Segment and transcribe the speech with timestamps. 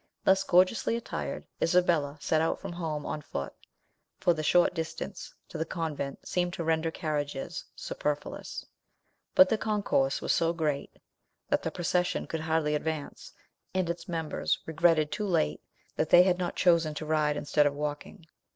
[0.23, 3.53] Thus gorgeously attired, Isabella set out from home on foot,
[4.17, 8.65] for the short distance to the convent seemed to render carriages superfluous;
[9.35, 10.97] but the concourse was so great
[11.49, 13.31] that the procession could hardly advance,
[13.75, 15.61] and its members regretted too late
[15.97, 18.25] that they had not chosen to ride instead of walking.